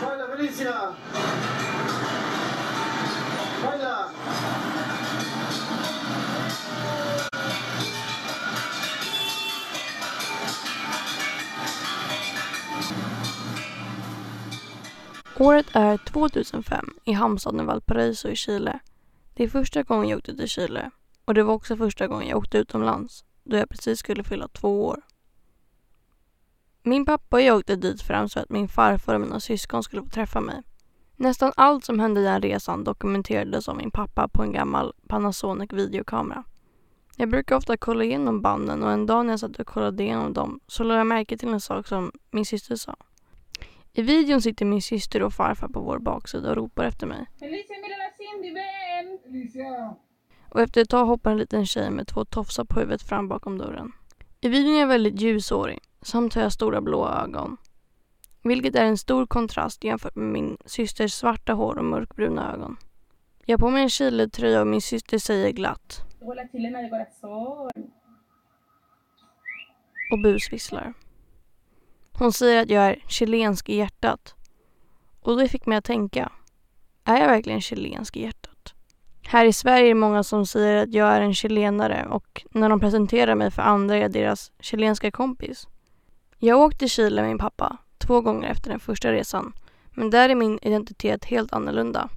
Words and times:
Baila 0.00 0.26
Felicia. 0.26 1.57
Året 15.40 15.66
är 15.72 15.96
2005 15.96 16.90
i 17.04 17.12
hamnstaden 17.12 17.66
Valparaiso 17.66 18.28
i 18.28 18.36
Chile. 18.36 18.78
Det 19.34 19.44
är 19.44 19.48
första 19.48 19.82
gången 19.82 20.08
jag 20.08 20.16
åkte 20.16 20.36
till 20.36 20.48
Chile 20.48 20.90
och 21.24 21.34
det 21.34 21.42
var 21.42 21.54
också 21.54 21.76
första 21.76 22.06
gången 22.06 22.28
jag 22.28 22.38
åkte 22.38 22.58
utomlands 22.58 23.24
då 23.44 23.56
jag 23.56 23.68
precis 23.68 23.98
skulle 23.98 24.24
fylla 24.24 24.48
två 24.48 24.86
år. 24.86 25.02
Min 26.82 27.06
pappa 27.06 27.36
och 27.36 27.42
jag 27.42 27.56
åkte 27.56 27.76
dit 27.76 28.02
främst 28.02 28.34
för 28.34 28.40
att 28.40 28.50
min 28.50 28.68
farfar 28.68 29.14
och 29.14 29.20
mina 29.20 29.40
syskon 29.40 29.82
skulle 29.82 30.02
få 30.02 30.08
träffa 30.08 30.40
mig. 30.40 30.62
Nästan 31.16 31.52
allt 31.56 31.84
som 31.84 32.00
hände 32.00 32.20
i 32.20 32.24
den 32.24 32.42
resan 32.42 32.84
dokumenterades 32.84 33.68
av 33.68 33.76
min 33.76 33.90
pappa 33.90 34.28
på 34.28 34.42
en 34.42 34.52
gammal 34.52 34.94
Panasonic 35.08 35.72
videokamera. 35.72 36.44
Jag 37.16 37.30
brukar 37.30 37.56
ofta 37.56 37.76
kolla 37.76 38.04
igenom 38.04 38.42
banden 38.42 38.82
och 38.82 38.92
en 38.92 39.06
dag 39.06 39.26
när 39.26 39.32
jag 39.32 39.40
satt 39.40 39.60
och 39.60 39.66
kollade 39.66 40.02
igenom 40.02 40.32
dem 40.32 40.60
så 40.66 40.84
lade 40.84 41.00
jag 41.00 41.06
märke 41.06 41.36
till 41.36 41.48
en 41.48 41.60
sak 41.60 41.86
som 41.86 42.12
min 42.30 42.44
syster 42.44 42.76
sa. 42.76 42.96
I 43.98 44.02
videon 44.02 44.42
sitter 44.42 44.66
min 44.66 44.82
syster 44.82 45.22
och 45.22 45.32
farfar 45.32 45.68
på 45.68 45.80
vår 45.80 45.98
baksida 45.98 46.50
och 46.50 46.56
ropar 46.56 46.84
efter 46.84 47.06
mig. 47.06 47.26
Felicia, 47.38 47.76
mira 47.82 47.96
la 47.96 48.10
Cindy. 48.16 48.54
Felicia. 49.22 49.94
Och 50.48 50.60
efter 50.60 50.80
ett 50.80 50.90
tag 50.90 51.06
hoppar 51.06 51.30
en 51.30 51.38
liten 51.38 51.66
tjej 51.66 51.90
med 51.90 52.06
två 52.06 52.24
tofsar 52.24 52.64
på 52.64 52.80
huvudet 52.80 53.02
fram 53.02 53.28
bakom 53.28 53.58
dörren. 53.58 53.92
I 54.40 54.48
videon 54.48 54.74
är 54.74 54.80
jag 54.80 54.86
väldigt 54.86 55.20
ljushårig 55.20 55.78
samt 56.02 56.34
har 56.34 56.42
jag 56.42 56.52
stora 56.52 56.80
blåa 56.80 57.22
ögon. 57.24 57.56
Vilket 58.42 58.74
är 58.74 58.84
en 58.84 58.98
stor 58.98 59.26
kontrast 59.26 59.84
jämfört 59.84 60.16
med 60.16 60.28
min 60.28 60.56
systers 60.64 61.12
svarta 61.12 61.52
hår 61.52 61.78
och 61.78 61.84
mörkbruna 61.84 62.54
ögon. 62.54 62.76
Jag 63.44 63.58
har 63.58 63.60
på 63.60 63.70
mig 63.70 63.82
en 63.82 63.90
Chile-tröja 63.90 64.60
och 64.60 64.66
min 64.66 64.82
syster 64.82 65.18
säger 65.18 65.50
glatt 65.50 66.00
och 70.10 70.22
busvisslar. 70.22 70.94
Hon 72.18 72.32
säger 72.32 72.62
att 72.62 72.70
jag 72.70 72.84
är 72.84 73.02
chilensk 73.08 73.68
i 73.68 73.76
hjärtat. 73.76 74.34
Och 75.20 75.36
det 75.36 75.48
fick 75.48 75.66
mig 75.66 75.78
att 75.78 75.84
tänka. 75.84 76.32
Är 77.04 77.16
jag 77.16 77.26
verkligen 77.26 77.60
chilensk 77.60 78.16
i 78.16 78.22
hjärtat? 78.22 78.74
Här 79.22 79.44
i 79.44 79.52
Sverige 79.52 79.84
är 79.84 79.88
det 79.88 79.94
många 79.94 80.22
som 80.22 80.46
säger 80.46 80.82
att 80.82 80.92
jag 80.92 81.08
är 81.08 81.20
en 81.20 81.34
chilenare 81.34 82.06
och 82.10 82.46
när 82.50 82.68
de 82.68 82.80
presenterar 82.80 83.34
mig 83.34 83.50
för 83.50 83.62
andra 83.62 83.96
är 83.96 84.00
jag 84.00 84.12
deras 84.12 84.52
chilenska 84.60 85.10
kompis. 85.10 85.66
Jag 86.38 86.60
åkte 86.60 86.78
till 86.78 86.90
Chile 86.90 87.22
med 87.22 87.30
min 87.30 87.38
pappa 87.38 87.76
två 87.98 88.20
gånger 88.20 88.48
efter 88.48 88.70
den 88.70 88.80
första 88.80 89.12
resan. 89.12 89.52
Men 89.90 90.10
där 90.10 90.28
är 90.28 90.34
min 90.34 90.58
identitet 90.62 91.24
helt 91.24 91.52
annorlunda. 91.52 92.08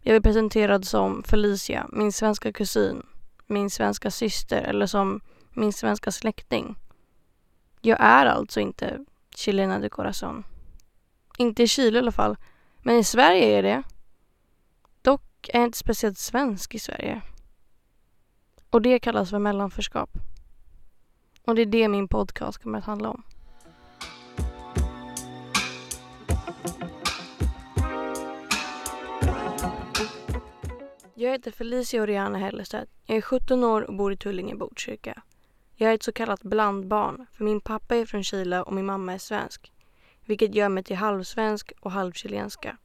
Jag 0.00 0.12
blir 0.12 0.32
presenterad 0.32 0.84
som 0.84 1.22
Felicia, 1.22 1.86
min 1.92 2.12
svenska 2.12 2.52
kusin, 2.52 3.02
min 3.46 3.70
svenska 3.70 4.10
syster 4.10 4.62
eller 4.62 4.86
som 4.86 5.20
min 5.52 5.72
svenska 5.72 6.12
släkting. 6.12 6.76
Jag 7.80 7.98
är 8.00 8.26
alltså 8.26 8.60
inte 8.60 9.04
chilena 9.36 9.78
de 9.78 9.88
corazon. 9.88 10.44
Inte 11.38 11.62
i 11.62 11.68
Chile 11.68 11.98
i 11.98 11.98
alla 11.98 12.12
fall. 12.12 12.36
Men 12.82 12.96
i 12.96 13.04
Sverige 13.04 13.44
är 13.46 13.54
jag 13.54 13.64
det. 13.64 13.82
Dock 15.02 15.48
är 15.48 15.58
jag 15.58 15.68
inte 15.68 15.78
speciellt 15.78 16.18
svensk 16.18 16.74
i 16.74 16.78
Sverige. 16.78 17.22
Och 18.70 18.82
det 18.82 18.98
kallas 18.98 19.30
för 19.30 19.38
mellanförskap. 19.38 20.10
Och 21.44 21.54
det 21.54 21.62
är 21.62 21.66
det 21.66 21.88
min 21.88 22.08
podcast 22.08 22.58
kommer 22.58 22.78
att 22.78 22.84
handla 22.84 23.10
om. 23.10 23.22
Jag 31.14 31.30
heter 31.30 31.50
Felicia 31.50 32.02
Oriana 32.02 32.38
Hellestedt. 32.38 32.90
Jag 33.06 33.16
är 33.16 33.20
17 33.20 33.64
år 33.64 33.82
och 33.82 33.94
bor 33.94 34.12
i 34.12 34.16
Tullinge, 34.16 34.54
Botkyrka. 34.54 35.22
Jag 35.78 35.90
är 35.90 35.94
ett 35.94 36.02
så 36.02 36.12
kallat 36.12 36.42
blandbarn, 36.42 37.26
för 37.32 37.44
min 37.44 37.60
pappa 37.60 37.96
är 37.96 38.06
från 38.06 38.24
Chile 38.24 38.62
och 38.62 38.72
min 38.72 38.86
mamma 38.86 39.14
är 39.14 39.18
svensk. 39.18 39.72
Vilket 40.24 40.54
gör 40.54 40.68
mig 40.68 40.84
till 40.84 40.96
halvsvensk 40.96 41.72
och 41.80 41.90
halvchilenska. 41.90 42.76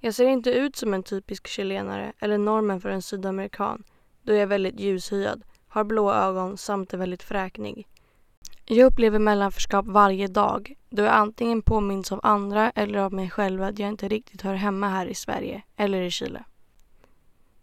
Jag 0.00 0.14
ser 0.14 0.26
inte 0.26 0.50
ut 0.50 0.76
som 0.76 0.94
en 0.94 1.02
typisk 1.02 1.46
chilenare 1.46 2.12
eller 2.18 2.38
normen 2.38 2.80
för 2.80 2.88
en 2.88 3.02
sydamerikan 3.02 3.84
då 4.22 4.32
jag 4.32 4.42
är 4.42 4.46
väldigt 4.46 4.80
ljushyad, 4.80 5.42
har 5.68 5.84
blå 5.84 6.12
ögon 6.12 6.56
samt 6.56 6.94
är 6.94 6.98
väldigt 6.98 7.22
fräknig. 7.22 7.86
Jag 8.64 8.86
upplever 8.86 9.18
mellanförskap 9.18 9.86
varje 9.86 10.26
dag 10.26 10.74
då 10.90 11.02
jag 11.02 11.14
antingen 11.14 11.62
påminns 11.62 12.12
av 12.12 12.20
andra 12.22 12.70
eller 12.70 12.98
av 12.98 13.12
mig 13.12 13.30
själv 13.30 13.62
att 13.62 13.78
jag 13.78 13.88
inte 13.88 14.08
riktigt 14.08 14.42
hör 14.42 14.54
hemma 14.54 14.88
här 14.88 15.06
i 15.06 15.14
Sverige 15.14 15.62
eller 15.76 16.02
i 16.02 16.10
Chile. 16.10 16.44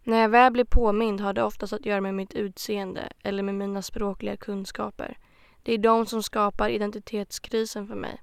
När 0.06 0.18
jag 0.20 0.28
väl 0.28 0.52
blir 0.52 0.64
påmind 0.64 1.20
har 1.20 1.32
det 1.32 1.42
oftast 1.42 1.72
att 1.72 1.86
göra 1.86 2.00
med 2.00 2.14
mitt 2.14 2.34
utseende 2.34 3.12
eller 3.22 3.42
med 3.42 3.54
mina 3.54 3.82
språkliga 3.82 4.36
kunskaper. 4.36 5.18
Det 5.62 5.74
är 5.74 5.78
de 5.78 6.06
som 6.06 6.22
skapar 6.22 6.68
identitetskrisen 6.68 7.86
för 7.86 7.94
mig. 7.94 8.22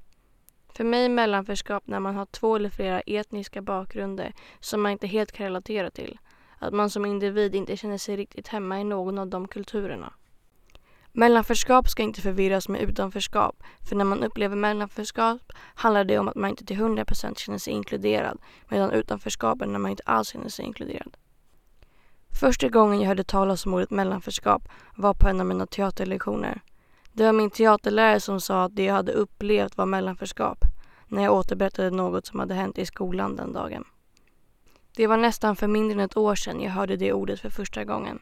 För 0.76 0.84
mig 0.84 1.06
är 1.06 1.10
mellanförskap 1.10 1.88
när 1.88 2.00
man 2.00 2.16
har 2.16 2.26
två 2.26 2.56
eller 2.56 2.70
flera 2.70 3.02
etniska 3.02 3.62
bakgrunder 3.62 4.34
som 4.60 4.82
man 4.82 4.92
inte 4.92 5.08
helt 5.08 5.32
kan 5.32 5.44
relatera 5.44 5.90
till. 5.90 6.20
Att 6.60 6.74
man 6.74 6.90
som 6.90 7.06
individ 7.06 7.56
inte 7.56 7.78
känner 7.78 7.98
sig 7.98 8.18
riktigt 8.18 8.48
hemma 8.48 8.80
i 8.80 8.84
någon 8.84 9.18
av 9.18 9.28
de 9.28 9.48
kulturerna. 9.48 10.14
Mellanförskap 11.12 11.90
ska 11.90 12.04
inte 12.04 12.22
förvirras 12.22 12.70
med 12.70 12.82
utanförskap, 12.82 13.64
för 13.90 13.96
när 13.96 14.06
man 14.06 14.24
upplever 14.24 14.56
mellanförskap 14.56 15.42
handlar 15.76 16.04
det 16.04 16.20
om 16.20 16.28
att 16.28 16.36
man 16.36 16.50
inte 16.50 16.66
till 16.66 16.78
100% 16.78 17.36
känner 17.36 17.58
sig 17.58 17.74
inkluderad, 17.74 18.38
medan 18.70 18.92
utanförskap 18.92 19.62
är 19.62 19.66
när 19.66 19.80
man 19.80 19.92
inte 19.92 20.04
alls 20.06 20.28
känner 20.30 20.50
sig 20.50 20.66
inkluderad. 20.66 21.18
Första 22.40 22.70
gången 22.70 23.02
jag 23.02 23.08
hörde 23.08 23.24
talas 23.24 23.66
om 23.66 23.74
ordet 23.74 23.92
mellanförskap 23.92 24.70
var 24.96 25.14
på 25.14 25.28
en 25.28 25.40
av 25.40 25.46
mina 25.46 25.66
teaterlektioner. 25.66 26.62
Det 27.14 27.26
var 27.26 27.34
min 27.34 27.50
teaterlärare 27.50 28.20
som 28.20 28.42
sa 28.42 28.64
att 28.64 28.76
det 28.76 28.84
jag 28.84 28.94
hade 28.94 29.12
upplevt 29.12 29.78
var 29.78 29.86
mellanförskap 29.86 30.58
när 31.08 31.24
jag 31.24 31.34
återberättade 31.34 31.90
något 31.90 32.26
som 32.26 32.40
hade 32.40 32.54
hänt 32.54 32.78
i 32.78 32.86
skolan 32.86 33.36
den 33.36 33.54
dagen. 33.54 33.84
Det 34.96 35.08
var 35.08 35.18
nästan 35.18 35.56
för 35.56 35.68
mindre 35.68 35.94
än 35.94 36.00
ett 36.00 36.18
år 36.18 36.36
sedan 36.36 36.62
jag 36.62 36.72
hörde 36.72 36.96
det 36.96 37.14
ordet 37.14 37.40
för 37.40 37.50
första 37.50 37.84
gången. 37.84 38.20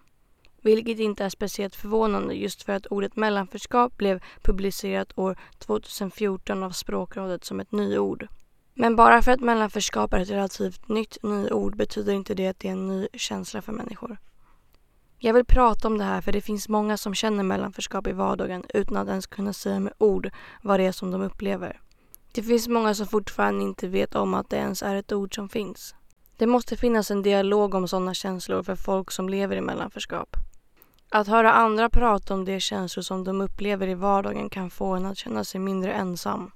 Vilket 0.62 1.00
inte 1.00 1.26
är 1.26 1.30
speciellt 1.30 1.76
förvånande 1.76 2.34
just 2.34 2.64
för 2.64 2.74
att 2.74 2.86
ordet 2.86 3.16
mellanförskap 3.16 3.98
blev 3.98 4.24
publicerat 4.42 5.18
år 5.18 5.38
2014 5.58 6.64
av 6.64 6.72
Språkrådet 6.72 7.44
som 7.44 7.60
ett 7.60 7.72
nyord. 7.72 8.28
Men 8.82 8.96
bara 8.96 9.22
för 9.22 9.32
att 9.32 9.40
mellanförskap 9.40 10.14
är 10.14 10.20
ett 10.20 10.30
relativt 10.30 10.88
nytt 10.88 11.18
nyord 11.24 11.76
betyder 11.76 12.14
inte 12.14 12.34
det 12.34 12.48
att 12.48 12.60
det 12.60 12.68
är 12.68 12.72
en 12.72 12.88
ny 12.88 13.08
känsla 13.14 13.62
för 13.62 13.72
människor. 13.72 14.18
Jag 15.18 15.34
vill 15.34 15.46
prata 15.46 15.88
om 15.88 15.98
det 15.98 16.04
här 16.04 16.22
för 16.22 16.32
det 16.32 16.42
finns 16.42 16.70
många 16.70 16.98
som 16.98 17.14
känner 17.14 17.44
mellanförskap 17.44 18.08
i 18.08 18.12
vardagen 18.12 18.64
utan 18.74 18.98
att 18.98 19.08
ens 19.08 19.28
kunna 19.28 19.54
säga 19.54 19.80
med 19.80 19.94
ord 19.98 20.30
vad 20.62 20.80
det 20.80 20.84
är 20.84 20.92
som 20.92 21.12
de 21.12 21.22
upplever. 21.22 21.82
Det 22.32 22.44
finns 22.44 22.68
många 22.68 22.94
som 22.94 23.08
fortfarande 23.08 23.64
inte 23.64 23.88
vet 23.88 24.16
om 24.16 24.34
att 24.34 24.50
det 24.50 24.58
ens 24.58 24.84
är 24.84 24.96
ett 24.96 25.12
ord 25.12 25.36
som 25.36 25.50
finns. 25.50 25.96
Det 26.38 26.48
måste 26.48 26.78
finnas 26.78 27.12
en 27.12 27.22
dialog 27.22 27.76
om 27.76 27.88
sådana 27.88 28.14
känslor 28.14 28.64
för 28.64 28.76
folk 28.76 29.12
som 29.12 29.30
lever 29.30 29.56
i 29.56 29.62
mellanförskap. 29.62 30.36
Att 31.10 31.28
höra 31.28 31.54
andra 31.54 31.90
prata 31.90 32.34
om 32.34 32.46
de 32.46 32.60
känslor 32.60 33.04
som 33.04 33.24
de 33.24 33.42
upplever 33.42 33.88
i 33.88 33.96
vardagen 33.96 34.50
kan 34.50 34.70
få 34.70 34.94
en 34.94 35.06
att 35.06 35.18
känna 35.18 35.44
sig 35.44 35.60
mindre 35.60 35.94
ensam. 35.94 36.52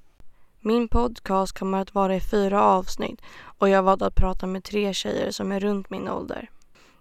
Min 0.65 0.87
podcast 0.87 1.59
kommer 1.59 1.81
att 1.81 1.95
vara 1.95 2.15
i 2.15 2.21
fyra 2.21 2.63
avsnitt 2.63 3.21
och 3.57 3.69
jag 3.69 3.77
har 3.77 3.83
valt 3.83 4.01
att 4.01 4.15
prata 4.15 4.47
med 4.47 4.63
tre 4.63 4.93
tjejer 4.93 5.31
som 5.31 5.51
är 5.51 5.59
runt 5.59 5.89
min 5.89 6.09
ålder. 6.09 6.49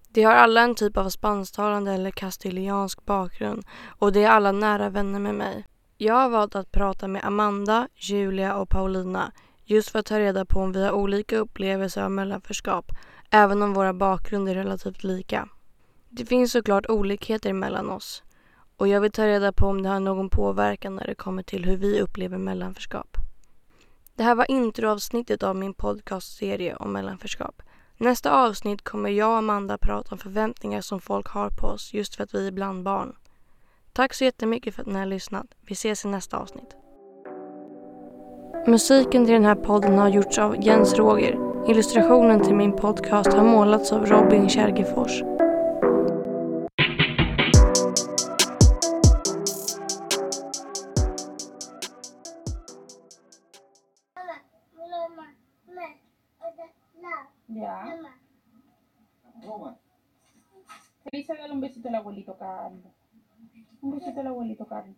De 0.08 0.22
har 0.22 0.34
alla 0.34 0.60
en 0.60 0.74
typ 0.74 0.96
av 0.96 1.08
spansktalande 1.08 1.92
eller 1.92 2.10
kastiliansk 2.10 3.04
bakgrund 3.04 3.64
och 3.98 4.12
de 4.12 4.24
är 4.24 4.28
alla 4.28 4.52
nära 4.52 4.88
vänner 4.88 5.18
med 5.18 5.34
mig. 5.34 5.66
Jag 5.98 6.14
har 6.14 6.28
valt 6.28 6.54
att 6.54 6.72
prata 6.72 7.08
med 7.08 7.24
Amanda, 7.24 7.88
Julia 7.94 8.56
och 8.56 8.68
Paulina 8.68 9.32
just 9.64 9.90
för 9.90 9.98
att 9.98 10.06
ta 10.06 10.18
reda 10.18 10.44
på 10.44 10.60
om 10.60 10.72
vi 10.72 10.84
har 10.84 10.92
olika 10.92 11.36
upplevelser 11.36 12.02
av 12.02 12.10
mellanförskap 12.10 12.92
även 13.30 13.62
om 13.62 13.74
våra 13.74 13.94
bakgrunder 13.94 14.56
är 14.56 14.58
relativt 14.58 15.04
lika. 15.04 15.48
Det 16.08 16.24
finns 16.24 16.52
såklart 16.52 16.86
olikheter 16.88 17.52
mellan 17.52 17.90
oss 17.90 18.22
och 18.76 18.88
jag 18.88 19.00
vill 19.00 19.12
ta 19.12 19.26
reda 19.26 19.52
på 19.52 19.66
om 19.66 19.82
det 19.82 19.88
har 19.88 20.00
någon 20.00 20.30
påverkan 20.30 20.96
när 20.96 21.06
det 21.06 21.14
kommer 21.14 21.42
till 21.42 21.64
hur 21.64 21.76
vi 21.76 22.00
upplever 22.00 22.38
mellanförskap. 22.38 23.21
Det 24.16 24.22
här 24.22 24.34
var 24.34 24.50
introavsnittet 24.50 25.42
av 25.42 25.56
min 25.56 25.74
podcastserie 25.74 26.76
om 26.76 26.92
mellanförskap. 26.92 27.62
Nästa 27.96 28.30
avsnitt 28.44 28.84
kommer 28.84 29.10
jag 29.10 29.30
och 29.30 29.36
Amanda 29.36 29.78
prata 29.78 30.14
om 30.14 30.18
förväntningar 30.18 30.80
som 30.80 31.00
folk 31.00 31.26
har 31.28 31.50
på 31.50 31.66
oss 31.66 31.94
just 31.94 32.16
för 32.16 32.24
att 32.24 32.34
vi 32.34 32.46
är 32.46 32.52
bland 32.52 32.82
barn. 32.82 33.16
Tack 33.92 34.14
så 34.14 34.24
jättemycket 34.24 34.74
för 34.74 34.82
att 34.82 34.88
ni 34.88 34.98
har 34.98 35.06
lyssnat. 35.06 35.46
Vi 35.66 35.72
ses 35.72 36.04
i 36.04 36.08
nästa 36.08 36.36
avsnitt. 36.36 36.76
Musiken 38.66 39.24
till 39.24 39.34
den 39.34 39.44
här 39.44 39.54
podden 39.54 39.98
har 39.98 40.08
gjorts 40.08 40.38
av 40.38 40.64
Jens 40.64 40.94
Roger. 40.94 41.38
Illustrationen 41.68 42.40
till 42.40 42.54
min 42.54 42.72
podcast 42.72 43.32
har 43.32 43.44
målats 43.44 43.92
av 43.92 44.06
Robin 44.06 44.48
Kärgefors. 44.48 45.22
Ya. 57.62 57.96
Feliz 61.04 61.28
regala 61.28 61.54
un 61.54 61.60
besito 61.60 61.88
al 61.88 61.94
abuelito, 61.94 62.36
Carlos. 62.36 62.92
Un 63.80 63.90
besito 63.92 64.20
al 64.20 64.26
abuelito, 64.26 64.66
Carlos. 64.66 64.96